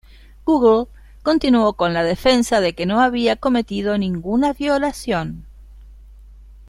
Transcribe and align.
Google 0.47 0.87
continuó 1.21 1.73
con 1.73 1.93
la 1.93 2.03
defensa 2.03 2.59
de 2.59 2.73
que 2.73 2.87
no 2.87 3.01
había 3.01 3.35
cometido 3.35 3.99
ninguna 3.99 4.51
violación. 4.51 5.45